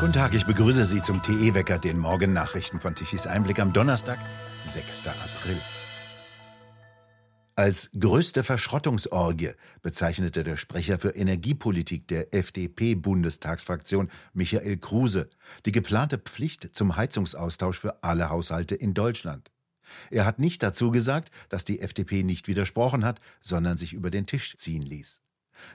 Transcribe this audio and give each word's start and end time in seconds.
Guten 0.00 0.12
Tag, 0.12 0.32
ich 0.32 0.46
begrüße 0.46 0.84
Sie 0.84 1.02
zum 1.02 1.24
TE-Wecker, 1.24 1.80
den 1.80 1.98
Morgennachrichten 1.98 2.78
von 2.78 2.94
Tichys 2.94 3.26
Einblick 3.26 3.58
am 3.58 3.72
Donnerstag, 3.72 4.20
6. 4.64 5.08
April. 5.08 5.56
Als 7.56 7.90
größte 7.98 8.44
Verschrottungsorgie 8.44 9.54
bezeichnete 9.82 10.44
der 10.44 10.56
Sprecher 10.56 11.00
für 11.00 11.16
Energiepolitik 11.16 12.06
der 12.06 12.32
FDP-Bundestagsfraktion 12.32 14.08
Michael 14.34 14.76
Kruse 14.76 15.30
die 15.66 15.72
geplante 15.72 16.18
Pflicht 16.18 16.76
zum 16.76 16.96
Heizungsaustausch 16.96 17.80
für 17.80 18.04
alle 18.04 18.30
Haushalte 18.30 18.76
in 18.76 18.94
Deutschland. 18.94 19.50
Er 20.12 20.24
hat 20.24 20.38
nicht 20.38 20.62
dazu 20.62 20.92
gesagt, 20.92 21.32
dass 21.48 21.64
die 21.64 21.80
FDP 21.80 22.22
nicht 22.22 22.46
widersprochen 22.46 23.04
hat, 23.04 23.18
sondern 23.40 23.76
sich 23.76 23.94
über 23.94 24.10
den 24.10 24.26
Tisch 24.26 24.54
ziehen 24.56 24.82
ließ. 24.82 25.22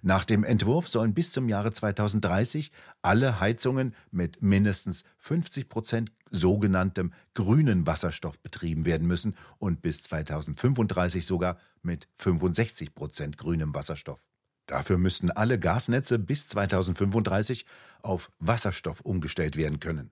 Nach 0.01 0.25
dem 0.25 0.43
Entwurf 0.43 0.87
sollen 0.87 1.13
bis 1.13 1.31
zum 1.31 1.49
Jahre 1.49 1.71
2030 1.71 2.71
alle 3.01 3.39
Heizungen 3.39 3.95
mit 4.11 4.41
mindestens 4.41 5.03
50 5.19 5.69
Prozent 5.69 6.11
sogenanntem 6.29 7.13
grünen 7.33 7.85
Wasserstoff 7.85 8.39
betrieben 8.39 8.85
werden 8.85 9.07
müssen 9.07 9.35
und 9.59 9.81
bis 9.81 10.03
2035 10.03 11.25
sogar 11.25 11.57
mit 11.81 12.07
65 12.17 12.95
Prozent 12.95 13.37
grünem 13.37 13.73
Wasserstoff. 13.73 14.19
Dafür 14.65 14.97
müssten 14.97 15.29
alle 15.29 15.59
Gasnetze 15.59 16.19
bis 16.19 16.47
2035 16.47 17.65
auf 18.01 18.31
Wasserstoff 18.39 19.01
umgestellt 19.01 19.57
werden 19.57 19.79
können. 19.79 20.11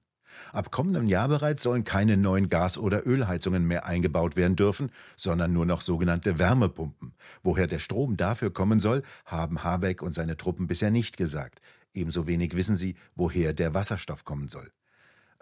Ab 0.54 0.72
kommendem 0.72 1.08
Jahr 1.08 1.28
bereits 1.28 1.64
sollen 1.64 1.84
keine 1.84 2.18
neuen 2.18 2.50
Gas- 2.50 2.78
oder 2.78 3.06
Ölheizungen 3.06 3.68
mehr 3.68 3.86
eingebaut 3.86 4.36
werden 4.36 4.56
dürfen, 4.56 4.92
sondern 5.16 5.54
nur 5.54 5.66
noch 5.66 5.82
sogenannte 5.82 6.40
Wärmepumpen. 6.40 7.14
Woher 7.44 7.68
der 7.68 7.80
Strom 7.80 8.18
dafür 8.18 8.52
kommen 8.52 8.80
soll, 8.80 9.04
haben 9.26 9.64
Habeck 9.64 10.02
und 10.02 10.14
seine 10.14 10.38
Truppen 10.38 10.68
bisher 10.68 10.92
nicht 10.92 11.18
gesagt. 11.18 11.62
Ebenso 11.94 12.28
wenig 12.28 12.56
wissen 12.56 12.76
sie, 12.76 12.96
woher 13.16 13.54
der 13.54 13.74
Wasserstoff 13.74 14.24
kommen 14.24 14.48
soll. 14.48 14.72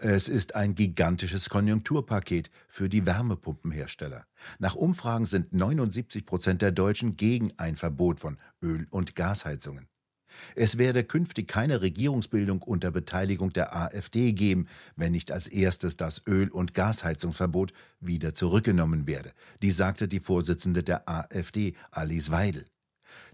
Es 0.01 0.29
ist 0.29 0.55
ein 0.55 0.75
gigantisches 0.75 1.49
Konjunkturpaket 1.49 2.49
für 2.69 2.87
die 2.87 3.05
Wärmepumpenhersteller. 3.05 4.25
Nach 4.57 4.75
Umfragen 4.75 5.25
sind 5.25 5.51
79 5.51 6.25
Prozent 6.25 6.61
der 6.61 6.71
Deutschen 6.71 7.17
gegen 7.17 7.51
ein 7.57 7.75
Verbot 7.75 8.21
von 8.21 8.37
Öl- 8.63 8.87
und 8.91 9.15
Gasheizungen. 9.15 9.87
Es 10.55 10.77
werde 10.77 11.03
künftig 11.03 11.47
keine 11.47 11.81
Regierungsbildung 11.81 12.61
unter 12.61 12.91
Beteiligung 12.91 13.53
der 13.53 13.75
AfD 13.75 14.33
geben, 14.33 14.67
wenn 14.95 15.11
nicht 15.11 15.31
als 15.31 15.47
erstes 15.47 15.97
das 15.97 16.25
Öl- 16.27 16.51
und 16.51 16.73
Gasheizungsverbot 16.73 17.73
wieder 17.99 18.33
zurückgenommen 18.33 19.07
werde. 19.07 19.31
Die 19.61 19.71
sagte 19.71 20.07
die 20.07 20.19
Vorsitzende 20.19 20.83
der 20.83 21.09
AfD, 21.09 21.73
Alice 21.91 22.31
Weidel. 22.31 22.65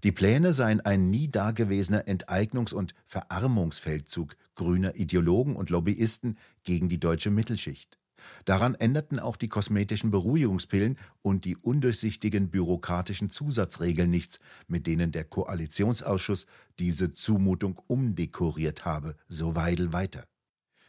Die 0.03 0.11
Pläne 0.11 0.53
seien 0.53 0.81
ein 0.81 1.09
nie 1.09 1.27
dagewesener 1.27 2.07
Enteignungs- 2.07 2.73
und 2.73 2.93
Verarmungsfeldzug 3.05 4.35
grüner 4.55 4.95
Ideologen 4.95 5.55
und 5.55 5.69
Lobbyisten 5.69 6.37
gegen 6.63 6.89
die 6.89 6.99
deutsche 6.99 7.31
Mittelschicht. 7.31 7.97
Daran 8.45 8.75
änderten 8.75 9.19
auch 9.19 9.35
die 9.35 9.49
kosmetischen 9.49 10.11
Beruhigungspillen 10.11 10.97
und 11.21 11.45
die 11.45 11.57
undurchsichtigen 11.57 12.49
bürokratischen 12.49 13.29
Zusatzregeln 13.29 14.09
nichts, 14.09 14.39
mit 14.67 14.87
denen 14.87 15.11
der 15.11 15.23
Koalitionsausschuss 15.23 16.45
diese 16.79 17.13
Zumutung 17.13 17.81
umdekoriert 17.87 18.85
habe, 18.85 19.15
so 19.27 19.55
Weidel 19.55 19.93
weiter. 19.93 20.23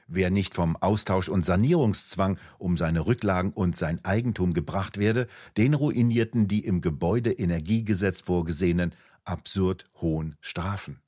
Wer 0.08 0.30
nicht 0.30 0.54
vom 0.54 0.76
Austausch- 0.76 1.28
und 1.28 1.44
Sanierungszwang 1.44 2.38
um 2.58 2.76
seine 2.76 3.06
Rücklagen 3.06 3.52
und 3.52 3.76
sein 3.76 4.04
Eigentum 4.04 4.54
gebracht 4.54 4.98
werde, 4.98 5.26
den 5.56 5.74
ruinierten 5.74 6.46
die 6.46 6.64
im 6.64 6.80
Gebäudeenergiegesetz 6.80 8.20
vorgesehenen 8.20 8.94
absurd 9.24 9.84
hohen 10.00 10.36
Strafen. 10.40 11.00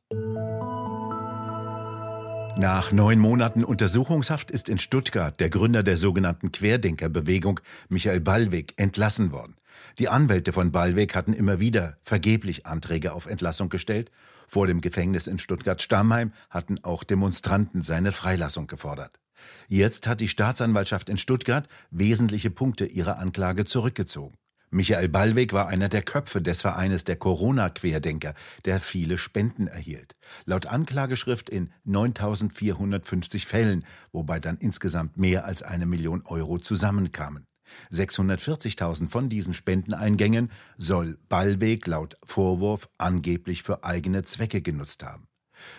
Nach 2.59 2.91
neun 2.91 3.21
Monaten 3.21 3.63
Untersuchungshaft 3.63 4.51
ist 4.51 4.69
in 4.69 4.79
Stuttgart 4.79 5.39
der 5.39 5.49
Gründer 5.49 5.85
der 5.85 5.97
sogenannten 5.97 6.51
Querdenkerbewegung, 6.51 7.61
Michael 7.89 8.19
Ballweg, 8.19 8.75
entlassen 8.77 9.31
worden. 9.31 9.55
Die 10.01 10.09
Anwälte 10.09 10.53
von 10.53 10.73
Ballweg 10.73 11.15
hatten 11.15 11.35
immer 11.35 11.61
wieder 11.61 11.99
vergeblich 12.03 12.67
Anträge 12.67 13.13
auf 13.13 13.27
Entlassung 13.27 13.69
gestellt. 13.69 14.11
Vor 14.49 14.67
dem 14.67 14.81
Gefängnis 14.81 15.29
in 15.29 15.39
Stuttgart-Stammheim 15.39 16.33
hatten 16.51 16.83
auch 16.83 17.05
Demonstranten 17.05 17.81
seine 17.81 18.11
Freilassung 18.11 18.67
gefordert. 18.67 19.21
Jetzt 19.69 20.09
hat 20.09 20.21
die 20.21 20.27
Staatsanwaltschaft 20.27 21.09
in 21.09 21.17
Stuttgart 21.17 21.69
wesentliche 21.93 22.51
Punkte 22.51 22.87
ihrer 22.87 23.21
Anklage 23.21 23.67
zurückgezogen. 23.67 24.37
Michael 24.71 25.09
Ballweg 25.09 25.55
war 25.55 25.69
einer 25.69 25.89
der 25.89 26.03
Köpfe 26.03 26.43
des 26.43 26.61
Vereines 26.61 27.05
der 27.05 27.17
Corona-Querdenker, 27.17 28.35
der 28.67 28.81
viele 28.81 29.17
Spenden 29.17 29.67
erhielt. 29.67 30.15
Laut 30.45 30.67
Anklageschrift 30.67 31.49
in 31.49 31.73
9450 31.85 33.47
Fällen, 33.47 33.85
wobei 34.13 34.41
dann 34.41 34.59
insgesamt 34.59 35.17
mehr 35.17 35.47
als 35.47 35.63
eine 35.63 35.87
Million 35.87 36.23
Euro 36.27 36.59
zusammenkamen. 36.59 37.47
640.000 37.91 39.09
von 39.09 39.29
diesen 39.29 39.55
Spendeneingängen 39.55 40.51
soll 40.77 41.19
Ballweg 41.29 41.87
laut 41.87 42.19
Vorwurf 42.25 42.89
angeblich 42.99 43.63
für 43.63 43.85
eigene 43.85 44.23
Zwecke 44.23 44.61
genutzt 44.61 45.03
haben. 45.03 45.29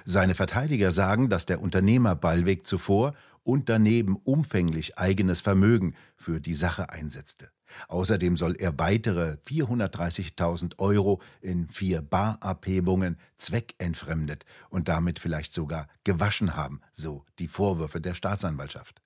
Seine 0.03 0.35
Verteidiger 0.35 0.91
sagen, 0.91 1.29
dass 1.29 1.45
der 1.45 1.61
Unternehmer 1.61 2.15
Ballweg 2.15 2.65
zuvor 2.65 3.13
und 3.43 3.69
daneben 3.69 4.17
umfänglich 4.17 4.97
eigenes 4.97 5.41
Vermögen 5.41 5.95
für 6.17 6.39
die 6.39 6.55
Sache 6.55 6.89
einsetzte. 6.89 7.49
Außerdem 7.87 8.37
soll 8.37 8.55
er 8.55 8.77
weitere 8.79 9.37
430.000 9.45 10.79
Euro 10.79 11.21
in 11.41 11.67
vier 11.69 12.01
Barabhebungen 12.01 13.17
zweckentfremdet 13.37 14.45
und 14.69 14.87
damit 14.87 15.19
vielleicht 15.19 15.53
sogar 15.53 15.87
gewaschen 16.03 16.55
haben, 16.55 16.81
so 16.93 17.25
die 17.39 17.47
Vorwürfe 17.47 18.01
der 18.01 18.13
Staatsanwaltschaft. 18.13 19.01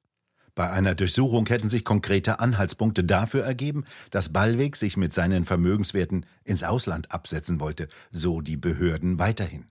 Bei 0.55 0.69
einer 0.69 0.93
Durchsuchung 0.93 1.47
hätten 1.47 1.67
sich 1.67 1.83
konkrete 1.83 2.39
Anhaltspunkte 2.39 3.03
dafür 3.03 3.43
ergeben, 3.43 3.85
dass 4.11 4.31
Ballweg 4.31 4.75
sich 4.75 4.97
mit 4.97 5.11
seinen 5.11 5.45
Vermögenswerten 5.45 6.27
ins 6.43 6.63
Ausland 6.63 7.11
absetzen 7.11 7.59
wollte, 7.59 7.87
so 8.11 8.39
die 8.39 8.57
Behörden 8.57 9.17
weiterhin. 9.17 9.65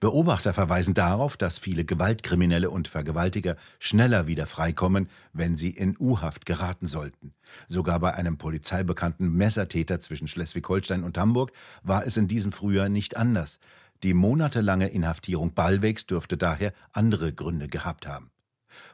Beobachter 0.00 0.52
verweisen 0.52 0.94
darauf, 0.94 1.36
dass 1.36 1.58
viele 1.58 1.84
Gewaltkriminelle 1.84 2.70
und 2.70 2.88
Vergewaltiger 2.88 3.56
schneller 3.78 4.26
wieder 4.26 4.46
freikommen, 4.46 5.08
wenn 5.32 5.56
sie 5.56 5.70
in 5.70 5.96
U-Haft 5.98 6.46
geraten 6.46 6.86
sollten. 6.86 7.34
Sogar 7.68 8.00
bei 8.00 8.14
einem 8.14 8.38
polizeibekannten 8.38 9.32
Messertäter 9.32 10.00
zwischen 10.00 10.28
Schleswig-Holstein 10.28 11.04
und 11.04 11.18
Hamburg 11.18 11.52
war 11.82 12.06
es 12.06 12.16
in 12.16 12.28
diesem 12.28 12.52
Frühjahr 12.52 12.88
nicht 12.88 13.16
anders. 13.16 13.58
Die 14.02 14.14
monatelange 14.14 14.88
Inhaftierung 14.88 15.54
Ballwegs 15.54 16.06
dürfte 16.06 16.36
daher 16.36 16.72
andere 16.92 17.32
Gründe 17.32 17.68
gehabt 17.68 18.06
haben. 18.06 18.30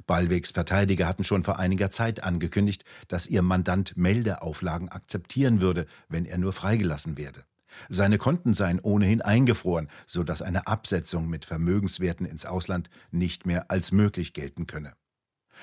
Ballwegs 0.07 0.53
Verteidiger 0.53 1.09
hatten 1.09 1.25
schon 1.25 1.43
vor 1.43 1.59
einiger 1.59 1.91
Zeit 1.91 2.23
angekündigt, 2.23 2.85
dass 3.09 3.27
ihr 3.27 3.43
Mandant 3.43 3.97
Meldeauflagen 3.97 4.89
akzeptieren 4.89 5.61
würde, 5.61 5.87
wenn 6.09 6.25
er 6.25 6.39
nur 6.39 6.53
freigelassen 6.53 7.17
werde. 7.17 7.45
Seine 7.89 8.19
Konten 8.19 8.55
seien 8.55 8.81
ohnehin 8.81 9.23
eingefroren, 9.23 9.89
so 10.07 10.23
dass 10.25 10.43
eine 10.43 10.67
Absetzung 10.67 11.29
mit 11.29 11.45
Vermögenswerten 11.45 12.27
ins 12.27 12.47
Ausland 12.47 12.91
nicht 13.11 13.47
mehr 13.47 13.71
als 13.71 13.93
möglich 13.93 14.33
gelten 14.33 14.67
könne. 14.67 14.93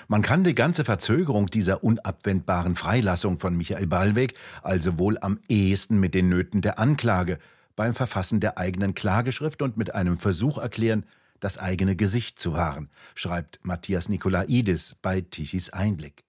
Man 0.07 0.21
kann 0.21 0.43
die 0.43 0.55
ganze 0.55 0.85
Verzögerung 0.85 1.47
dieser 1.47 1.83
unabwendbaren 1.83 2.75
Freilassung 2.75 3.37
von 3.37 3.57
Michael 3.57 3.87
Ballweg 3.87 4.35
also 4.61 4.97
wohl 4.97 5.17
am 5.19 5.39
ehesten 5.49 5.99
mit 5.99 6.13
den 6.13 6.29
Nöten 6.29 6.61
der 6.61 6.79
Anklage 6.79 7.39
beim 7.75 7.93
Verfassen 7.93 8.39
der 8.39 8.57
eigenen 8.57 8.93
Klageschrift 8.93 9.61
und 9.61 9.77
mit 9.77 9.95
einem 9.95 10.17
Versuch 10.17 10.57
erklären, 10.57 11.05
das 11.39 11.57
eigene 11.57 11.95
Gesicht 11.95 12.39
zu 12.39 12.53
wahren, 12.53 12.89
schreibt 13.15 13.59
Matthias 13.63 14.09
Nikolaidis 14.09 14.95
bei 15.01 15.21
Tichys 15.21 15.69
Einblick. 15.69 16.23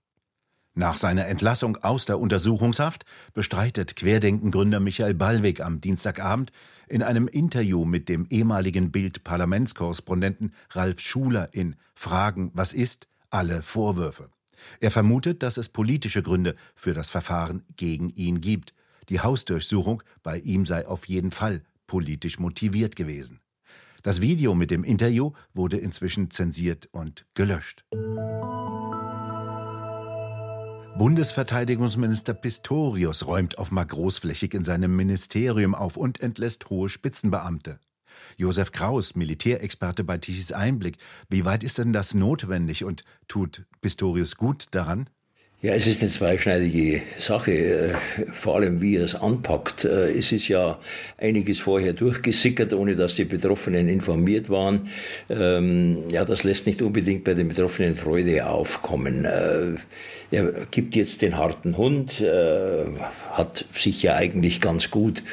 Nach 0.74 0.96
seiner 0.96 1.26
Entlassung 1.26 1.76
aus 1.78 2.04
der 2.04 2.20
Untersuchungshaft 2.20 3.04
bestreitet 3.34 3.96
Querdenkengründer 3.96 4.78
Michael 4.78 5.14
Ballweg 5.14 5.60
am 5.60 5.80
Dienstagabend 5.80 6.52
in 6.86 7.02
einem 7.02 7.26
Interview 7.26 7.84
mit 7.84 8.08
dem 8.08 8.26
ehemaligen 8.30 8.92
Bild-Parlamentskorrespondenten 8.92 10.54
Ralf 10.70 11.00
Schuler 11.00 11.52
in 11.52 11.74
Fragen, 11.94 12.52
was 12.54 12.72
ist, 12.72 13.08
alle 13.30 13.62
Vorwürfe. 13.62 14.30
Er 14.78 14.90
vermutet, 14.90 15.42
dass 15.42 15.56
es 15.56 15.68
politische 15.68 16.22
Gründe 16.22 16.54
für 16.74 16.94
das 16.94 17.10
Verfahren 17.10 17.64
gegen 17.76 18.10
ihn 18.10 18.40
gibt. 18.40 18.72
Die 19.08 19.20
Hausdurchsuchung 19.20 20.02
bei 20.22 20.38
ihm 20.38 20.66
sei 20.66 20.86
auf 20.86 21.06
jeden 21.06 21.32
Fall 21.32 21.62
politisch 21.88 22.38
motiviert 22.38 22.94
gewesen. 22.94 23.40
Das 24.02 24.20
Video 24.20 24.54
mit 24.54 24.70
dem 24.70 24.84
Interview 24.84 25.32
wurde 25.52 25.78
inzwischen 25.78 26.30
zensiert 26.30 26.88
und 26.92 27.26
gelöscht. 27.34 27.84
Bundesverteidigungsminister 31.00 32.34
Pistorius 32.34 33.26
räumt 33.26 33.56
offenbar 33.56 33.86
großflächig 33.86 34.52
in 34.52 34.64
seinem 34.64 34.94
Ministerium 34.96 35.74
auf 35.74 35.96
und 35.96 36.20
entlässt 36.20 36.68
hohe 36.68 36.90
Spitzenbeamte. 36.90 37.80
Josef 38.36 38.70
Kraus, 38.70 39.16
Militärexperte 39.16 40.04
bei 40.04 40.18
Tichys 40.18 40.52
Einblick. 40.52 40.98
Wie 41.30 41.46
weit 41.46 41.64
ist 41.64 41.78
denn 41.78 41.94
das 41.94 42.12
notwendig 42.12 42.84
und 42.84 43.04
tut 43.28 43.64
Pistorius 43.80 44.36
gut 44.36 44.66
daran? 44.72 45.08
Ja, 45.62 45.74
es 45.74 45.86
ist 45.86 46.00
eine 46.00 46.10
zweischneidige 46.10 47.02
Sache, 47.18 47.52
äh, 47.52 47.94
vor 48.32 48.56
allem 48.56 48.80
wie 48.80 48.96
er 48.96 49.04
es 49.04 49.14
anpackt. 49.14 49.84
Äh, 49.84 50.10
es 50.12 50.32
ist 50.32 50.48
ja 50.48 50.78
einiges 51.18 51.60
vorher 51.60 51.92
durchgesickert, 51.92 52.72
ohne 52.72 52.96
dass 52.96 53.14
die 53.14 53.26
Betroffenen 53.26 53.90
informiert 53.90 54.48
waren. 54.48 54.88
Ähm, 55.28 55.98
ja, 56.10 56.24
das 56.24 56.44
lässt 56.44 56.66
nicht 56.66 56.80
unbedingt 56.80 57.24
bei 57.24 57.34
den 57.34 57.48
Betroffenen 57.48 57.94
Freude 57.94 58.48
aufkommen. 58.48 59.26
Äh, 59.26 59.74
er 60.30 60.66
gibt 60.70 60.96
jetzt 60.96 61.20
den 61.20 61.36
harten 61.36 61.76
Hund, 61.76 62.22
hat 63.32 63.64
sich 63.74 64.00
ja 64.04 64.14
eigentlich 64.14 64.60
ganz 64.60 64.92
gut 64.92 65.24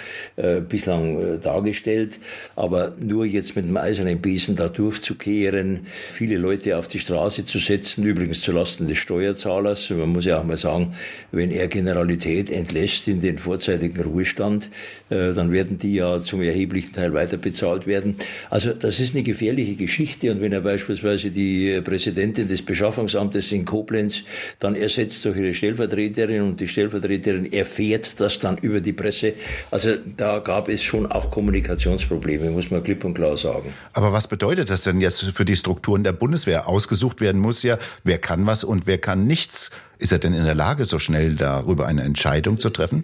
bislang 0.70 1.40
dargestellt, 1.40 2.18
aber 2.56 2.96
nur 3.00 3.24
jetzt 3.24 3.56
mit 3.56 3.66
dem 3.66 3.78
eisernen 3.78 4.20
Besen 4.20 4.56
da 4.56 4.70
durchzukehren, 4.70 5.86
viele 6.12 6.38
Leute 6.38 6.80
auf 6.80 6.88
die 6.88 6.98
Straße 6.98 7.46
zu 7.46 7.60
setzen, 7.60 8.06
übrigens 8.06 8.42
zulasten 8.42 8.88
des 8.88 8.98
Steuerzahlers. 8.98 9.92
Man 9.92 10.17
muss 10.18 10.26
ja 10.26 10.40
auch 10.40 10.44
mal 10.44 10.58
sagen, 10.58 10.96
wenn 11.32 11.52
er 11.52 11.68
Generalität 11.68 12.50
entlässt 12.50 13.08
in 13.08 13.22
den 13.22 13.38
vorzeitigen 13.38 14.02
Ruhestand, 14.02 14.72
äh, 15.12 15.32
dann 15.34 15.52
werden 15.52 15.78
die 15.78 15.94
ja 15.94 16.20
zum 16.20 16.42
erheblichen 16.42 16.92
Teil 16.92 17.14
weiter 17.14 17.38
bezahlt 17.38 17.86
werden. 17.86 18.16
Also 18.50 18.74
das 18.74 19.00
ist 19.00 19.14
eine 19.14 19.24
gefährliche 19.24 19.76
Geschichte 19.76 20.32
und 20.32 20.42
wenn 20.42 20.52
er 20.54 20.62
beispielsweise 20.62 21.30
die 21.30 21.82
Präsidentin 21.82 22.48
des 22.48 22.64
Beschaffungsamtes 22.64 23.52
in 23.52 23.64
Koblenz 23.64 24.24
dann 24.58 24.74
ersetzt 24.74 25.24
durch 25.24 25.38
ihre 25.38 25.54
Stellvertreterin 25.54 26.42
und 26.42 26.60
die 26.62 26.68
Stellvertreterin 26.68 27.54
erfährt 27.54 28.20
das 28.20 28.40
dann 28.40 28.58
über 28.58 28.82
die 28.82 28.94
Presse, 28.94 29.34
also 29.70 29.90
da 30.18 30.40
gab 30.40 30.68
es 30.68 30.82
schon 30.82 31.06
auch 31.12 31.30
Kommunikationsprobleme, 31.30 32.50
muss 32.50 32.72
man 32.72 32.82
klipp 32.82 33.06
und 33.06 33.14
klar 33.14 33.38
sagen. 33.38 33.72
Aber 33.94 34.14
was 34.14 34.28
bedeutet 34.28 34.72
das 34.72 34.82
denn 34.82 35.00
jetzt 35.00 35.22
für 35.22 35.46
die 35.46 35.56
Strukturen 35.56 36.04
der 36.04 36.14
Bundeswehr? 36.14 36.68
Ausgesucht 36.68 37.22
werden 37.22 37.40
muss 37.40 37.62
ja, 37.62 37.78
wer 38.04 38.18
kann 38.18 38.48
was 38.48 38.64
und 38.64 38.88
wer 38.88 38.98
kann 38.98 39.28
nichts. 39.28 39.70
Ist 40.00 40.12
er 40.12 40.20
denn 40.20 40.34
in 40.34 40.46
der 40.46 40.56
Lage, 40.56 40.86
so 40.86 41.00
schnell 41.00 41.36
darüber 41.36 41.88
eine 41.88 42.04
Entscheidung 42.04 42.60
zu 42.60 42.70
treffen? 42.70 43.04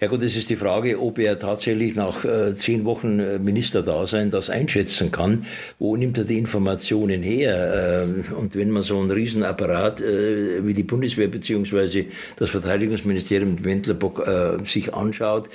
Ja 0.00 0.08
gut, 0.08 0.22
es 0.22 0.36
ist 0.36 0.50
die 0.50 0.56
Frage, 0.56 1.00
ob 1.00 1.18
er 1.18 1.38
tatsächlich 1.38 1.94
nach 1.94 2.24
äh, 2.24 2.52
zehn 2.54 2.84
Wochen 2.84 3.20
äh, 3.20 3.38
Ministerdasein 3.38 4.30
das 4.30 4.50
einschätzen 4.50 5.12
kann. 5.12 5.46
Wo 5.78 5.96
nimmt 5.96 6.18
er 6.18 6.24
die 6.24 6.36
Informationen 6.36 7.22
her? 7.22 8.04
Äh, 8.04 8.34
und 8.34 8.56
wenn 8.56 8.70
man 8.70 8.82
so 8.82 8.98
einen 8.98 9.10
Riesenapparat 9.10 10.00
äh, 10.00 10.66
wie 10.66 10.74
die 10.74 10.82
Bundeswehr 10.82 11.28
beziehungsweise 11.28 12.06
das 12.36 12.50
Verteidigungsministerium 12.50 13.54
mit 13.54 13.64
Wendlerbock 13.64 14.26
äh, 14.26 14.64
sich 14.64 14.94
anschaut, 14.94 15.48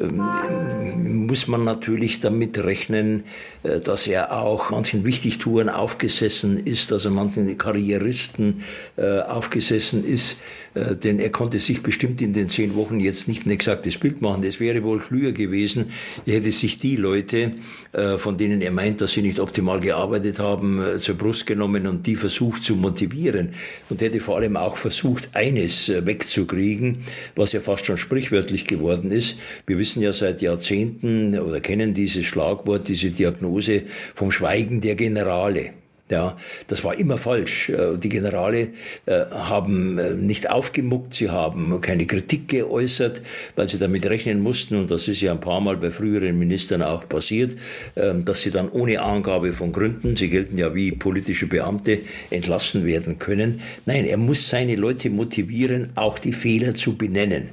ähm, 0.00 1.26
muss 1.26 1.48
man 1.48 1.64
natürlich 1.64 2.20
damit 2.20 2.62
rechnen, 2.62 3.24
äh, 3.64 3.80
dass 3.80 4.06
er 4.06 4.32
auch 4.40 4.70
manchen 4.70 5.04
Wichtigtouren 5.04 5.68
aufgesessen 5.68 6.64
ist, 6.64 6.90
dass 6.90 7.04
er 7.04 7.10
manchen 7.10 7.58
Karrieristen 7.58 8.62
aufgesessen 8.96 10.04
ist, 10.04 10.29
denn 10.74 11.18
er 11.18 11.30
konnte 11.30 11.58
sich 11.58 11.82
bestimmt 11.82 12.22
in 12.22 12.32
den 12.32 12.48
zehn 12.48 12.76
Wochen 12.76 13.00
jetzt 13.00 13.26
nicht 13.26 13.44
ein 13.44 13.50
exaktes 13.50 13.98
Bild 13.98 14.22
machen. 14.22 14.44
Es 14.44 14.60
wäre 14.60 14.82
wohl 14.84 15.00
klüger 15.00 15.32
gewesen, 15.32 15.90
er 16.26 16.34
hätte 16.34 16.52
sich 16.52 16.78
die 16.78 16.96
Leute, 16.96 17.52
äh, 17.92 18.18
von 18.18 18.36
denen 18.36 18.60
er 18.60 18.70
meint, 18.70 19.00
dass 19.00 19.12
sie 19.12 19.22
nicht 19.22 19.40
optimal 19.40 19.80
gearbeitet 19.80 20.38
haben, 20.38 20.80
äh, 20.80 20.98
zur 21.00 21.16
Brust 21.16 21.46
genommen 21.46 21.86
und 21.86 22.06
die 22.06 22.16
versucht 22.16 22.64
zu 22.64 22.76
motivieren 22.76 23.50
und 23.88 24.00
hätte 24.00 24.20
vor 24.20 24.36
allem 24.36 24.56
auch 24.56 24.76
versucht, 24.76 25.30
eines 25.32 25.88
äh, 25.88 26.06
wegzukriegen, 26.06 26.98
was 27.34 27.52
ja 27.52 27.60
fast 27.60 27.86
schon 27.86 27.96
sprichwörtlich 27.96 28.64
geworden 28.64 29.10
ist. 29.10 29.38
Wir 29.66 29.78
wissen 29.78 30.02
ja 30.02 30.12
seit 30.12 30.42
Jahrzehnten 30.42 31.38
oder 31.38 31.60
kennen 31.60 31.94
dieses 31.94 32.26
Schlagwort, 32.26 32.88
diese 32.88 33.10
Diagnose 33.10 33.82
vom 34.14 34.30
Schweigen 34.30 34.80
der 34.80 34.94
Generale. 34.94 35.72
Ja, 36.10 36.36
das 36.66 36.82
war 36.82 36.98
immer 36.98 37.18
falsch. 37.18 37.68
Äh, 37.68 37.96
die 37.96 38.08
Generale 38.08 38.70
äh, 39.06 39.26
haben 39.30 39.96
äh, 39.98 40.14
nicht 40.14 40.50
aufgemuckt, 40.50 41.14
sie 41.14 41.30
haben 41.30 41.80
keine 41.80 42.06
Kritik 42.06 42.48
geäußert, 42.48 43.22
weil 43.54 43.68
sie 43.68 43.78
damit 43.78 44.04
rechnen 44.06 44.40
mussten, 44.40 44.74
und 44.74 44.90
das 44.90 45.06
ist 45.06 45.20
ja 45.20 45.30
ein 45.30 45.40
paar 45.40 45.60
Mal 45.60 45.76
bei 45.76 45.92
früheren 45.92 46.36
Ministern 46.36 46.82
auch 46.82 47.08
passiert, 47.08 47.56
ähm, 47.96 48.24
dass 48.24 48.42
sie 48.42 48.50
dann 48.50 48.68
ohne 48.70 49.00
Angabe 49.00 49.52
von 49.52 49.70
Gründen, 49.70 50.16
sie 50.16 50.28
gelten 50.28 50.58
ja 50.58 50.74
wie 50.74 50.90
politische 50.90 51.46
Beamte, 51.46 52.00
entlassen 52.30 52.84
werden 52.84 53.20
können. 53.20 53.60
Nein, 53.86 54.04
er 54.04 54.16
muss 54.16 54.48
seine 54.48 54.74
Leute 54.74 55.10
motivieren, 55.10 55.90
auch 55.94 56.18
die 56.18 56.32
Fehler 56.32 56.74
zu 56.74 56.96
benennen. 56.98 57.50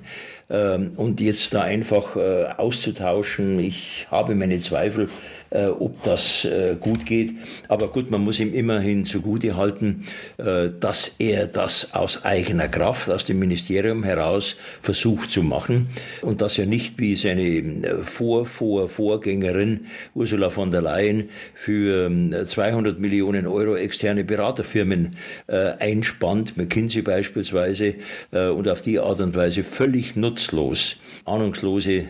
Ähm, 0.50 0.94
und 0.96 1.22
jetzt 1.22 1.54
da 1.54 1.62
einfach 1.62 2.16
auszutauschen, 2.16 3.60
ich 3.60 4.08
habe 4.10 4.34
meine 4.34 4.60
Zweifel, 4.60 5.10
äh, 5.50 5.68
ob 5.68 6.04
das 6.04 6.46
äh, 6.46 6.76
gut 6.80 7.06
geht. 7.06 7.32
Aber 7.68 7.88
gut, 7.88 8.12
man 8.12 8.22
muss 8.22 8.40
ihm 8.40 8.54
immerhin 8.54 9.06
zugute 9.06 9.56
halten, 9.56 10.06
äh, 10.38 10.70
dass 10.80 11.16
er 11.20 11.48
das 11.48 11.94
aus 11.94 12.26
eigener 12.26 12.68
Kraft, 12.68 13.10
aus 13.10 13.26
dem 13.26 13.40
Ministerium 13.40 14.04
heraus 14.04 14.56
versucht 14.82 15.32
zu 15.32 15.44
machen 15.44 15.90
und 16.22 16.42
dass 16.42 16.58
er 16.58 16.66
nicht 16.66 17.00
wie 17.00 17.16
seine 17.16 17.44
äh, 17.44 18.04
Vor, 18.04 18.46
Vor, 18.46 18.90
Vorgängerin 18.90 19.88
Ursula 20.16 20.50
von 20.50 20.72
der 20.72 20.82
Leyen 20.82 21.30
für 21.54 22.10
200 22.46 22.96
ähm, 22.96 23.02
Millionen 23.02 23.48
Euro 23.48 23.76
externe 23.76 24.24
Beraterfirmen 24.24 25.16
äh, 25.48 25.72
einspannt, 25.80 26.58
McKinsey 26.58 27.02
beispielsweise, 27.02 27.96
äh, 28.32 28.48
und 28.48 28.68
auf 28.68 28.82
die 28.82 29.00
Art 29.00 29.20
und 29.20 29.36
Weise 29.36 29.64
völlig 29.64 30.16
nutzlos 30.16 30.98
ahnungslose 31.26 32.06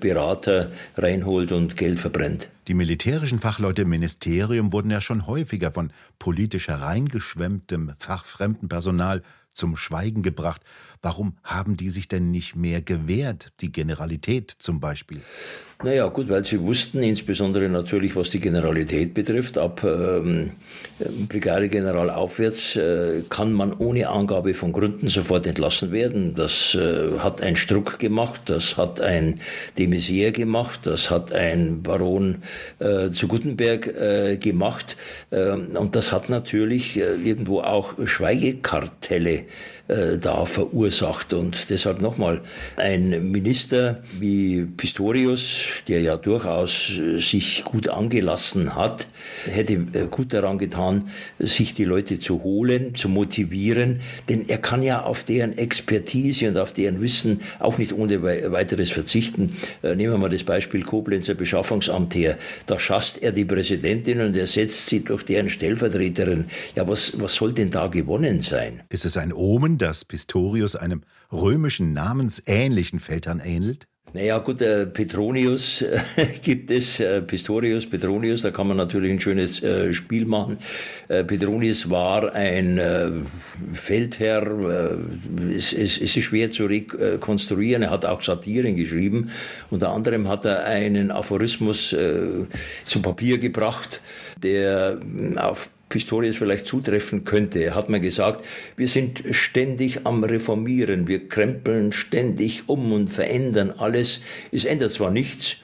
Berater 0.00 0.70
reinholt 0.96 1.52
und 1.52 1.76
Geld 1.76 2.00
verbrennt. 2.00 2.48
Die 2.70 2.74
militärischen 2.74 3.40
Fachleute 3.40 3.82
im 3.82 3.88
Ministerium 3.88 4.72
wurden 4.72 4.92
ja 4.92 5.00
schon 5.00 5.26
häufiger 5.26 5.72
von 5.72 5.92
politisch 6.20 6.68
hereingeschwemmtem, 6.68 7.94
fachfremden 7.98 8.68
Personal 8.68 9.22
zum 9.52 9.76
Schweigen 9.76 10.22
gebracht. 10.22 10.62
Warum 11.02 11.36
haben 11.42 11.76
die 11.76 11.90
sich 11.90 12.06
denn 12.06 12.30
nicht 12.30 12.54
mehr 12.54 12.80
gewehrt, 12.80 13.52
die 13.60 13.72
Generalität 13.72 14.54
zum 14.56 14.78
Beispiel? 14.78 15.20
Naja, 15.82 16.08
gut, 16.08 16.28
weil 16.28 16.44
sie 16.44 16.60
wussten, 16.60 17.02
insbesondere 17.02 17.66
natürlich, 17.70 18.14
was 18.14 18.28
die 18.28 18.38
Generalität 18.38 19.14
betrifft, 19.14 19.56
ab 19.56 19.82
ähm, 19.82 20.50
Brigadegeneral 21.26 22.10
aufwärts 22.10 22.76
äh, 22.76 23.22
kann 23.30 23.54
man 23.54 23.72
ohne 23.72 24.10
Angabe 24.10 24.52
von 24.52 24.72
Gründen 24.72 25.08
sofort 25.08 25.46
entlassen 25.46 25.90
werden. 25.90 26.34
Das 26.34 26.74
äh, 26.74 27.18
hat 27.20 27.42
ein 27.42 27.56
Struck 27.56 27.98
gemacht, 27.98 28.42
das 28.44 28.76
hat 28.76 29.00
ein 29.00 29.40
de 29.78 29.86
Maizière 29.86 30.32
gemacht, 30.32 30.80
das 30.82 31.10
hat 31.10 31.32
ein 31.32 31.82
Baron 31.82 32.42
äh, 32.78 33.10
zu 33.10 33.26
Gutenberg 33.26 33.86
äh, 33.86 34.36
gemacht 34.36 34.98
ähm, 35.32 35.68
und 35.78 35.96
das 35.96 36.12
hat 36.12 36.28
natürlich 36.28 36.98
äh, 36.98 37.14
irgendwo 37.24 37.62
auch 37.62 37.94
Schweigekartelle 38.04 39.44
äh, 39.90 40.18
da 40.18 40.46
verursacht. 40.46 41.32
Und 41.32 41.68
deshalb 41.68 42.00
nochmal, 42.00 42.42
ein 42.76 43.32
Minister 43.32 44.04
wie 44.20 44.64
Pistorius, 44.64 45.64
der 45.88 46.00
ja 46.00 46.16
durchaus 46.16 46.92
äh, 46.96 47.18
sich 47.18 47.64
gut 47.64 47.88
angelassen 47.88 48.76
hat, 48.76 49.08
hätte 49.46 49.72
äh, 49.72 50.06
gut 50.08 50.32
daran 50.32 50.58
getan, 50.58 51.08
sich 51.40 51.74
die 51.74 51.84
Leute 51.84 52.20
zu 52.20 52.44
holen, 52.44 52.94
zu 52.94 53.08
motivieren, 53.08 54.00
denn 54.28 54.48
er 54.48 54.58
kann 54.58 54.84
ja 54.84 55.02
auf 55.02 55.24
deren 55.24 55.58
Expertise 55.58 56.48
und 56.48 56.56
auf 56.56 56.72
deren 56.72 57.00
Wissen 57.00 57.40
auch 57.58 57.76
nicht 57.78 57.92
ohne 57.92 58.22
weiteres 58.22 58.90
verzichten. 58.90 59.56
Nehmen 59.82 60.12
wir 60.12 60.18
mal 60.18 60.28
das 60.28 60.44
Beispiel 60.44 60.82
Koblenzer 60.82 61.34
Beschaffungsamt 61.34 62.14
her. 62.14 62.36
Da 62.66 62.78
schasst 62.78 63.22
er 63.22 63.32
die 63.32 63.44
Präsidentin 63.44 64.20
und 64.20 64.36
ersetzt 64.36 64.86
sie 64.86 65.02
durch 65.02 65.24
deren 65.24 65.50
Stellvertreterin. 65.50 66.46
Ja, 66.76 66.86
was, 66.86 67.20
was 67.20 67.34
soll 67.34 67.52
denn 67.52 67.70
da 67.70 67.88
gewonnen 67.88 68.40
sein? 68.40 68.82
Ist 68.90 69.04
es 69.04 69.16
ein 69.16 69.32
Omen, 69.32 69.79
dass 69.80 70.04
Pistorius 70.04 70.76
einem 70.76 71.02
römischen 71.32 71.92
namensähnlichen 71.92 73.00
Feldherrn 73.00 73.40
ähnelt? 73.40 73.86
Naja, 74.12 74.38
gut, 74.38 74.60
äh, 74.60 74.86
Petronius 74.86 75.82
äh, 75.82 76.00
gibt 76.42 76.70
es, 76.72 76.98
äh, 76.98 77.22
Pistorius, 77.22 77.88
Petronius, 77.88 78.42
da 78.42 78.50
kann 78.50 78.66
man 78.66 78.76
natürlich 78.76 79.12
ein 79.12 79.20
schönes 79.20 79.62
äh, 79.62 79.92
Spiel 79.92 80.26
machen. 80.26 80.58
Äh, 81.06 81.22
Petronius 81.22 81.88
war 81.90 82.34
ein 82.34 82.78
äh, 82.78 83.10
Feldherr, 83.72 84.98
es, 85.56 85.72
es, 85.72 86.00
es, 86.00 86.16
ist 86.16 86.24
schwer 86.24 86.50
zu 86.50 86.66
rekonstruieren, 86.66 87.84
er 87.84 87.90
hat 87.90 88.04
auch 88.04 88.20
Satiren 88.20 88.74
geschrieben. 88.74 89.30
Unter 89.70 89.92
anderem 89.92 90.26
hat 90.26 90.44
er 90.44 90.64
einen 90.64 91.10
Aphorismus 91.10 91.94
zu 92.84 93.02
Papier 93.02 93.38
gebracht, 93.38 94.00
der 94.42 94.98
auf 95.36 95.68
Pistorius 95.90 96.38
vielleicht 96.38 96.66
zutreffen 96.66 97.24
könnte. 97.24 97.58
Er 97.58 97.74
hat 97.74 97.90
mir 97.90 98.00
gesagt, 98.00 98.44
wir 98.76 98.88
sind 98.88 99.22
ständig 99.32 100.06
am 100.06 100.24
Reformieren, 100.24 101.06
wir 101.06 101.28
krempeln 101.28 101.92
ständig 101.92 102.62
um 102.68 102.92
und 102.92 103.08
verändern 103.08 103.70
alles. 103.70 104.22
Es 104.50 104.64
ändert 104.64 104.92
zwar 104.92 105.10
nichts, 105.10 105.56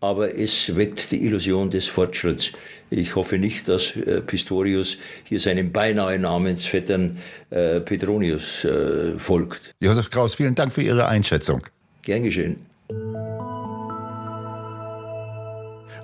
aber 0.00 0.36
es 0.38 0.76
weckt 0.76 1.10
die 1.10 1.24
Illusion 1.24 1.70
des 1.70 1.86
Fortschritts. 1.86 2.52
Ich 2.90 3.16
hoffe 3.16 3.38
nicht, 3.38 3.68
dass 3.68 3.96
äh, 3.96 4.20
Pistorius 4.20 4.98
hier 5.24 5.40
seinem 5.40 5.72
beinahe 5.72 6.18
Namensvettern 6.18 7.18
äh, 7.50 7.80
Petronius 7.80 8.64
äh, 8.64 9.18
folgt. 9.18 9.74
Josef 9.80 10.10
Kraus, 10.10 10.34
vielen 10.34 10.54
Dank 10.54 10.72
für 10.72 10.82
Ihre 10.82 11.06
Einschätzung. 11.06 11.66
Gern 12.02 12.22
geschehen. 12.22 12.69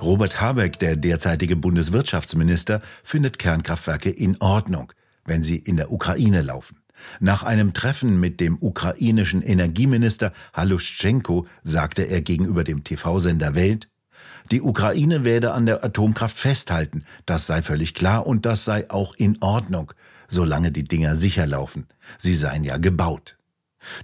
Robert 0.00 0.40
Habeck, 0.40 0.78
der 0.78 0.96
derzeitige 0.96 1.56
Bundeswirtschaftsminister, 1.56 2.80
findet 3.02 3.38
Kernkraftwerke 3.38 4.10
in 4.10 4.40
Ordnung, 4.40 4.92
wenn 5.24 5.42
sie 5.42 5.56
in 5.56 5.76
der 5.76 5.90
Ukraine 5.90 6.42
laufen. 6.42 6.78
Nach 7.20 7.42
einem 7.42 7.74
Treffen 7.74 8.20
mit 8.20 8.40
dem 8.40 8.56
ukrainischen 8.60 9.42
Energieminister 9.42 10.32
Haluschenko 10.54 11.46
sagte 11.62 12.02
er 12.02 12.22
gegenüber 12.22 12.64
dem 12.64 12.84
TV-Sender 12.84 13.54
Welt, 13.54 13.88
die 14.50 14.62
Ukraine 14.62 15.24
werde 15.24 15.52
an 15.52 15.66
der 15.66 15.84
Atomkraft 15.84 16.38
festhalten, 16.38 17.04
das 17.26 17.46
sei 17.46 17.62
völlig 17.62 17.94
klar 17.94 18.26
und 18.26 18.46
das 18.46 18.64
sei 18.64 18.88
auch 18.90 19.14
in 19.16 19.38
Ordnung, 19.40 19.92
solange 20.28 20.72
die 20.72 20.84
Dinger 20.84 21.16
sicher 21.16 21.46
laufen. 21.46 21.86
Sie 22.18 22.34
seien 22.34 22.64
ja 22.64 22.76
gebaut. 22.76 23.36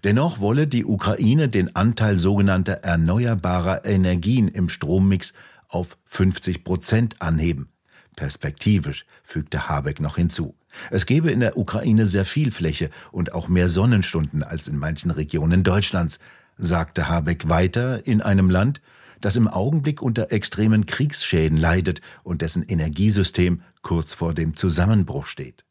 Dennoch 0.04 0.40
wolle 0.40 0.66
die 0.66 0.84
Ukraine 0.84 1.48
den 1.48 1.74
Anteil 1.74 2.16
sogenannter 2.16 2.74
erneuerbarer 2.84 3.84
Energien 3.84 4.48
im 4.48 4.68
Strommix 4.68 5.32
auf 5.72 5.98
50 6.06 6.64
Prozent 6.64 7.20
anheben. 7.20 7.68
Perspektivisch, 8.16 9.06
fügte 9.22 9.68
Habeck 9.68 10.00
noch 10.00 10.16
hinzu. 10.16 10.54
Es 10.90 11.06
gebe 11.06 11.30
in 11.30 11.40
der 11.40 11.56
Ukraine 11.56 12.06
sehr 12.06 12.24
viel 12.24 12.50
Fläche 12.50 12.90
und 13.10 13.32
auch 13.32 13.48
mehr 13.48 13.68
Sonnenstunden 13.68 14.42
als 14.42 14.68
in 14.68 14.78
manchen 14.78 15.10
Regionen 15.10 15.64
Deutschlands, 15.64 16.18
sagte 16.56 17.08
Habeck 17.08 17.48
weiter 17.48 18.06
in 18.06 18.20
einem 18.20 18.50
Land, 18.50 18.80
das 19.20 19.36
im 19.36 19.48
Augenblick 19.48 20.02
unter 20.02 20.32
extremen 20.32 20.86
Kriegsschäden 20.86 21.56
leidet 21.56 22.00
und 22.24 22.42
dessen 22.42 22.62
Energiesystem 22.62 23.62
kurz 23.80 24.14
vor 24.14 24.34
dem 24.34 24.56
Zusammenbruch 24.56 25.26
steht. 25.26 25.64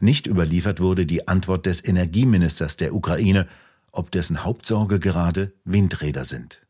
Nicht 0.00 0.26
überliefert 0.26 0.80
wurde 0.80 1.06
die 1.06 1.28
Antwort 1.28 1.66
des 1.66 1.84
Energieministers 1.84 2.76
der 2.76 2.94
Ukraine, 2.94 3.46
ob 3.92 4.10
dessen 4.10 4.44
Hauptsorge 4.44 4.98
gerade 4.98 5.52
Windräder 5.64 6.24
sind. 6.24 6.60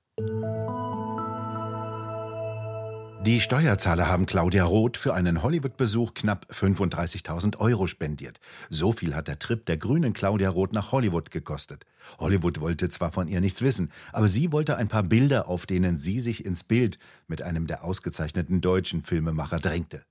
Die 3.27 3.41
Steuerzahler 3.41 4.09
haben 4.09 4.27
Claudia 4.27 4.65
Roth 4.65 4.99
für 4.99 5.15
einen 5.15 5.43
Hollywood-Besuch 5.43 6.13
knapp 6.13 6.47
35.000 6.53 7.57
Euro 7.57 7.87
spendiert. 7.87 8.39
So 8.69 8.93
viel 8.93 9.15
hat 9.15 9.29
der 9.29 9.39
Trip 9.39 9.65
der 9.65 9.79
grünen 9.79 10.13
Claudia 10.13 10.51
Roth 10.51 10.75
nach 10.75 10.93
Hollywood 10.93 11.31
gekostet. 11.31 11.87
Hollywood 12.19 12.61
wollte 12.61 12.91
zwar 12.91 13.13
von 13.13 13.27
ihr 13.27 13.41
nichts 13.41 13.63
wissen, 13.63 13.91
aber 14.13 14.29
sie 14.29 14.53
wollte 14.53 14.77
ein 14.77 14.89
paar 14.89 15.05
Bilder, 15.05 15.49
auf 15.49 15.65
denen 15.65 15.97
sie 15.97 16.21
sich 16.21 16.45
ins 16.45 16.65
Bild 16.65 16.99
mit 17.27 17.41
einem 17.41 17.67
der 17.67 17.83
ausgezeichneten 17.83 18.61
deutschen 18.61 19.01
Filmemacher 19.03 19.59
drängte. 19.59 20.05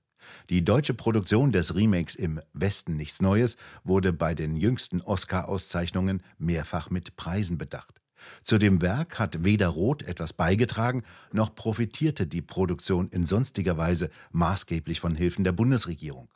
Die 0.50 0.64
deutsche 0.64 0.94
Produktion 0.94 1.52
des 1.52 1.76
Remakes 1.76 2.16
im 2.16 2.40
Westen 2.52 2.96
nichts 2.96 3.22
Neues 3.22 3.56
wurde 3.84 4.12
bei 4.12 4.34
den 4.34 4.56
jüngsten 4.56 5.00
Oscar-Auszeichnungen 5.00 6.20
mehrfach 6.38 6.90
mit 6.90 7.14
Preisen 7.14 7.58
bedacht. 7.58 8.00
Zu 8.42 8.58
dem 8.58 8.82
Werk 8.82 9.18
hat 9.18 9.44
weder 9.44 9.68
Roth 9.68 10.02
etwas 10.02 10.32
beigetragen, 10.32 11.02
noch 11.32 11.54
profitierte 11.54 12.26
die 12.26 12.42
Produktion 12.42 13.08
in 13.08 13.26
sonstiger 13.26 13.76
Weise 13.76 14.10
maßgeblich 14.32 15.00
von 15.00 15.14
Hilfen 15.14 15.44
der 15.44 15.52
Bundesregierung. 15.52 16.28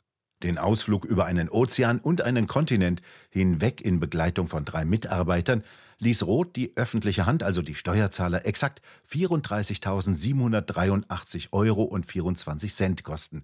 Den 0.43 0.57
Ausflug 0.57 1.03
über 1.03 1.25
einen 1.25 1.49
Ozean 1.49 1.99
und 1.99 2.21
einen 2.21 2.47
Kontinent 2.47 3.01
hinweg 3.29 3.81
in 3.81 3.99
Begleitung 3.99 4.47
von 4.47 4.63
drei 4.63 4.85
Mitarbeitern 4.85 5.63
ließ 5.99 6.25
Roth 6.25 6.55
die 6.55 6.77
öffentliche 6.77 7.25
Hand, 7.25 7.43
also 7.43 7.61
die 7.61 7.75
Steuerzahler, 7.75 8.45
exakt 8.45 8.81
34.783 9.11 11.49
Euro 11.51 11.83
und 11.83 12.05
24 12.05 12.73
Cent 12.73 13.03
kosten. 13.03 13.43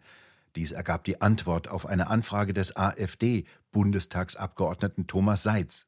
Dies 0.56 0.72
ergab 0.72 1.04
die 1.04 1.20
Antwort 1.22 1.68
auf 1.68 1.86
eine 1.86 2.10
Anfrage 2.10 2.54
des 2.54 2.78
AfD-Bundestagsabgeordneten 2.78 5.06
Thomas 5.06 5.44
Seitz. 5.44 5.88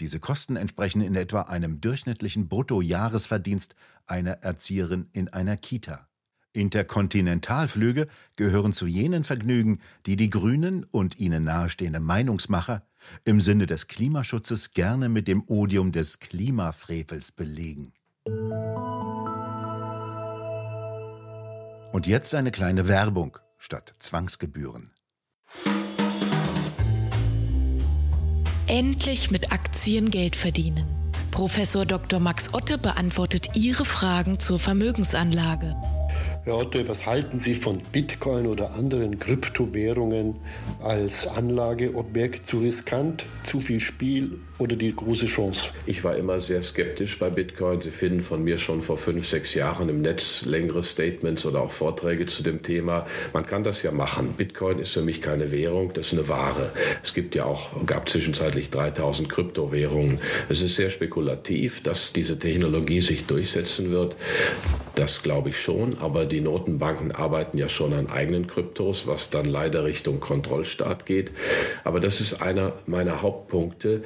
Diese 0.00 0.20
Kosten 0.20 0.56
entsprechen 0.56 1.00
in 1.00 1.14
etwa 1.14 1.42
einem 1.42 1.80
durchschnittlichen 1.80 2.48
Bruttojahresverdienst 2.48 3.74
einer 4.06 4.42
Erzieherin 4.42 5.08
in 5.12 5.28
einer 5.28 5.56
Kita. 5.56 6.08
Interkontinentalflüge 6.52 8.08
gehören 8.36 8.72
zu 8.72 8.86
jenen 8.86 9.24
Vergnügen, 9.24 9.80
die 10.06 10.16
die 10.16 10.30
Grünen 10.30 10.84
und 10.84 11.18
ihnen 11.18 11.44
nahestehende 11.44 12.00
Meinungsmacher 12.00 12.84
im 13.24 13.40
Sinne 13.40 13.66
des 13.66 13.86
Klimaschutzes 13.86 14.72
gerne 14.72 15.08
mit 15.08 15.28
dem 15.28 15.44
Odium 15.46 15.92
des 15.92 16.18
Klimafrevels 16.18 17.32
belegen. 17.32 17.92
Und 21.92 22.06
jetzt 22.06 22.34
eine 22.34 22.50
kleine 22.50 22.88
Werbung 22.88 23.38
statt 23.58 23.94
Zwangsgebühren. 23.98 24.90
Endlich 28.70 29.32
mit 29.32 29.50
Aktien 29.50 30.12
Geld 30.12 30.36
verdienen. 30.36 30.86
Professor 31.32 31.84
Dr. 31.84 32.20
Max 32.20 32.54
Otte 32.54 32.78
beantwortet 32.78 33.48
Ihre 33.54 33.84
Fragen 33.84 34.38
zur 34.38 34.60
Vermögensanlage. 34.60 35.74
Herr 36.44 36.56
Otto, 36.56 36.78
was 36.86 37.04
halten 37.04 37.40
Sie 37.40 37.54
von 37.56 37.80
Bitcoin 37.90 38.46
oder 38.46 38.74
anderen 38.74 39.18
Kryptowährungen 39.18 40.36
als 40.84 41.26
Anlageobjekt 41.26 42.46
zu 42.46 42.60
riskant, 42.60 43.26
zu 43.50 43.58
viel 43.58 43.80
Spiel 43.80 44.38
oder 44.58 44.76
die 44.76 44.94
große 44.94 45.26
Chance? 45.26 45.70
Ich 45.84 46.04
war 46.04 46.16
immer 46.16 46.38
sehr 46.38 46.62
skeptisch 46.62 47.18
bei 47.18 47.30
Bitcoin. 47.30 47.82
Sie 47.82 47.90
finden 47.90 48.20
von 48.20 48.44
mir 48.44 48.58
schon 48.58 48.80
vor 48.80 48.96
fünf, 48.96 49.26
sechs 49.26 49.54
Jahren 49.54 49.88
im 49.88 50.02
Netz 50.02 50.44
längere 50.44 50.84
Statements 50.84 51.44
oder 51.44 51.60
auch 51.60 51.72
Vorträge 51.72 52.26
zu 52.26 52.44
dem 52.44 52.62
Thema. 52.62 53.06
Man 53.32 53.44
kann 53.44 53.64
das 53.64 53.82
ja 53.82 53.90
machen. 53.90 54.34
Bitcoin 54.36 54.78
ist 54.78 54.92
für 54.92 55.02
mich 55.02 55.20
keine 55.20 55.50
Währung, 55.50 55.92
das 55.92 56.12
ist 56.12 56.18
eine 56.18 56.28
Ware. 56.28 56.70
Es 57.02 57.12
gibt 57.12 57.34
ja 57.34 57.44
auch, 57.44 57.84
gab 57.86 58.08
zwischenzeitlich 58.08 58.70
3000 58.70 59.28
Kryptowährungen. 59.28 60.20
Es 60.48 60.62
ist 60.62 60.76
sehr 60.76 60.90
spekulativ, 60.90 61.82
dass 61.82 62.12
diese 62.12 62.38
Technologie 62.38 63.00
sich 63.00 63.26
durchsetzen 63.26 63.90
wird. 63.90 64.14
Das 64.94 65.22
glaube 65.22 65.48
ich 65.48 65.58
schon, 65.58 65.98
aber 65.98 66.24
die 66.24 66.40
Notenbanken 66.40 67.10
arbeiten 67.12 67.58
ja 67.58 67.68
schon 67.68 67.94
an 67.94 68.08
eigenen 68.10 68.46
Kryptos, 68.46 69.06
was 69.06 69.30
dann 69.30 69.46
leider 69.46 69.84
Richtung 69.84 70.20
Kontrollstaat 70.20 71.06
geht. 71.06 71.30
Aber 71.84 72.00
das 72.00 72.20
ist 72.20 72.42
einer 72.42 72.74
meiner 72.86 73.22
Hauptpunkte, 73.40 74.02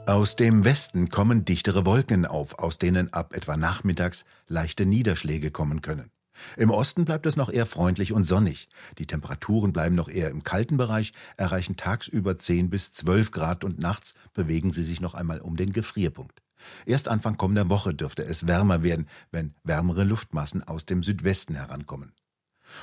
Aus 0.06 0.36
dem 0.36 0.66
Westen 0.66 1.08
kommen 1.08 1.46
dichtere 1.46 1.86
Wolken 1.86 2.26
auf, 2.26 2.60
aus 2.60 2.80
denen 2.80 3.14
ab 3.14 3.34
etwa 3.34 3.56
nachmittags 3.56 4.26
leichte 4.50 4.86
Niederschläge 4.86 5.52
kommen 5.52 5.80
können. 5.80 6.12
Im 6.58 6.72
Osten 6.72 7.06
bleibt 7.06 7.26
es 7.26 7.36
noch 7.36 7.50
eher 7.50 7.66
freundlich 7.66 8.14
und 8.14 8.24
sonnig. 8.24 8.70
Die 8.98 9.08
Temperaturen 9.08 9.74
bleiben 9.74 9.96
noch 9.96 10.10
eher 10.10 10.30
im 10.30 10.44
kalten 10.44 10.78
Bereich, 10.78 11.14
erreichen 11.38 11.76
tagsüber 11.76 12.38
10 12.38 12.70
bis 12.70 12.92
12 12.94 13.32
Grad 13.32 13.64
und 13.64 13.80
nachts 13.80 14.14
bewegen 14.34 14.72
sie 14.72 14.84
sich 14.84 15.02
noch 15.02 15.14
einmal 15.14 15.42
um 15.42 15.56
den 15.56 15.72
Gefrierpunkt. 15.72 16.42
Erst 16.86 17.08
Anfang 17.08 17.38
kommender 17.38 17.70
Woche 17.70 17.94
dürfte 17.94 18.24
es 18.24 18.48
wärmer 18.48 18.84
werden, 18.84 19.08
wenn 19.32 19.56
wärmere 19.64 20.04
Luftmassen 20.04 20.64
aus 20.64 20.86
dem 20.86 21.04
Südwesten 21.04 21.56
herankommen. 21.56 22.14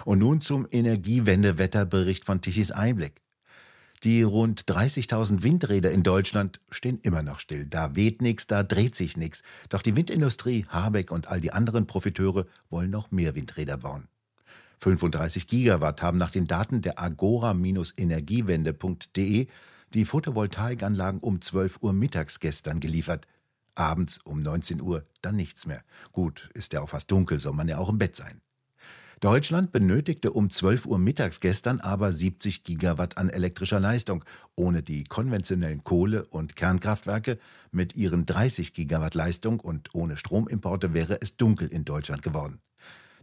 Und 0.05 0.19
nun 0.19 0.41
zum 0.41 0.67
Energiewendewetterbericht 0.71 2.25
von 2.25 2.41
Tichys 2.41 2.71
Einblick. 2.71 3.23
Die 4.05 4.23
rund 4.23 4.65
30.000 4.65 5.43
Windräder 5.43 5.91
in 5.91 6.05
Deutschland 6.05 6.61
stehen 6.71 7.01
immer 7.03 7.23
noch 7.23 7.41
still. 7.41 7.67
Da 7.67 7.97
weht 7.97 8.23
nichts, 8.23 8.47
da 8.47 8.63
dreht 8.63 8.95
sich 8.95 9.17
nichts. 9.17 9.43
Doch 9.69 9.83
die 9.83 9.97
Windindustrie, 9.97 10.65
Habeck 10.69 11.11
und 11.11 11.27
all 11.29 11.41
die 11.41 11.53
anderen 11.53 11.87
Profiteure 11.87 12.47
wollen 12.71 12.91
noch 12.91 13.11
mehr 13.11 13.35
Windräder 13.35 13.77
bauen. 13.77 14.07
35 14.79 15.49
Gigawatt 15.49 16.03
haben 16.03 16.19
nach 16.19 16.31
den 16.31 16.47
Daten 16.47 16.83
der 16.83 17.01
agora-energiewende.de 17.01 19.49
die 19.95 20.05
Photovoltaikanlagen 20.05 21.21
um 21.21 21.41
12 21.41 21.83
Uhr 21.83 21.93
mittags 21.93 22.41
gestern 22.41 22.79
geliefert. 22.79 23.27
Abends 23.75 24.19
um 24.19 24.41
19 24.41 24.81
Uhr 24.81 25.05
dann 25.23 25.37
nichts 25.37 25.67
mehr. 25.67 25.83
Gut, 26.13 26.51
ist 26.55 26.73
ja 26.73 26.81
auch 26.81 26.91
fast 26.91 27.11
dunkel, 27.11 27.39
soll 27.39 27.55
man 27.55 27.69
ja 27.69 27.79
auch 27.79 27.89
im 27.89 27.99
Bett 27.99 28.15
sein. 28.15 28.41
Deutschland 29.21 29.73
benötigte 29.73 30.31
um 30.31 30.49
12 30.49 30.87
Uhr 30.87 30.99
mittags 30.99 31.41
gestern 31.41 31.81
aber 31.81 32.13
70 32.13 32.63
Gigawatt 32.63 33.19
an 33.19 33.29
elektrischer 33.29 33.81
Leistung. 33.81 34.25
Ohne 34.55 34.85
die 34.85 35.03
konventionellen 35.03 35.83
Kohle- 35.83 36.25
und 36.27 36.55
Kernkraftwerke 36.55 37.39
mit 37.73 37.97
ihren 37.97 38.27
30 38.27 38.75
Gigawatt 38.75 39.17
Leistung 39.17 39.59
und 39.59 39.93
ohne 39.93 40.17
Stromimporte 40.17 40.95
wäre 40.95 41.21
es 41.21 41.37
dunkel 41.37 41.67
in 41.67 41.85
Deutschland 41.85 42.23
geworden. 42.23 42.61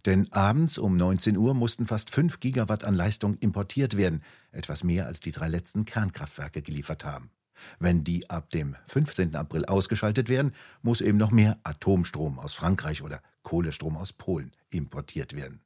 Denn 0.05 0.29
abends 0.33 0.77
um 0.77 0.97
19 0.97 1.37
Uhr 1.37 1.53
mussten 1.53 1.85
fast 1.85 2.09
5 2.09 2.41
Gigawatt 2.41 2.83
an 2.83 2.93
Leistung 2.93 3.35
importiert 3.35 3.95
werden, 3.95 4.21
etwas 4.51 4.83
mehr 4.83 5.07
als 5.07 5.21
die 5.21 5.31
drei 5.31 5.47
letzten 5.47 5.85
Kernkraftwerke 5.85 6.61
geliefert 6.61 7.05
haben. 7.05 7.31
Wenn 7.79 8.03
die 8.03 8.29
ab 8.29 8.49
dem 8.49 8.75
15. 8.87 9.33
April 9.35 9.63
ausgeschaltet 9.63 10.27
werden, 10.27 10.51
muss 10.81 10.99
eben 10.99 11.17
noch 11.17 11.31
mehr 11.31 11.57
Atomstrom 11.63 12.37
aus 12.37 12.53
Frankreich 12.53 13.01
oder 13.01 13.21
Kohlestrom 13.43 13.95
aus 13.95 14.11
Polen 14.11 14.51
importiert 14.69 15.33
werden. 15.33 15.61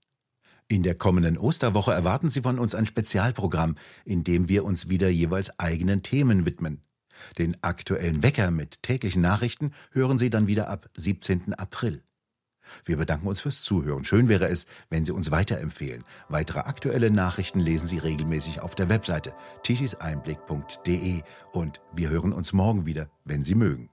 In 0.71 0.83
der 0.83 0.93
kommenden 0.93 1.39
Osterwoche 1.39 1.91
erwarten 1.93 2.29
Sie 2.29 2.43
von 2.43 2.59
uns 2.59 2.75
ein 2.75 2.85
Spezialprogramm, 2.85 3.73
in 4.05 4.23
dem 4.23 4.49
wir 4.49 4.63
uns 4.63 4.87
wieder 4.87 5.09
jeweils 5.09 5.59
eigenen 5.59 6.03
Themen 6.03 6.45
widmen. 6.45 6.83
Den 7.39 7.57
aktuellen 7.63 8.21
Wecker 8.21 8.51
mit 8.51 8.83
täglichen 8.83 9.23
Nachrichten 9.23 9.71
hören 9.91 10.19
Sie 10.19 10.29
dann 10.29 10.45
wieder 10.45 10.69
ab 10.69 10.87
17. 10.95 11.55
April. 11.55 12.03
Wir 12.85 12.97
bedanken 12.97 13.27
uns 13.27 13.41
fürs 13.41 13.63
Zuhören. 13.63 14.03
Schön 14.03 14.29
wäre 14.29 14.47
es, 14.47 14.67
wenn 14.91 15.05
Sie 15.05 15.11
uns 15.11 15.31
weiterempfehlen. 15.31 16.03
Weitere 16.27 16.59
aktuelle 16.59 17.09
Nachrichten 17.09 17.59
lesen 17.59 17.87
Sie 17.87 17.97
regelmäßig 17.97 18.61
auf 18.61 18.75
der 18.75 18.89
Webseite 18.89 19.33
tischiseinblick.de 19.63 21.21
und 21.51 21.81
wir 21.93 22.09
hören 22.09 22.31
uns 22.31 22.53
morgen 22.53 22.85
wieder, 22.85 23.09
wenn 23.25 23.43
Sie 23.43 23.55
mögen. 23.55 23.89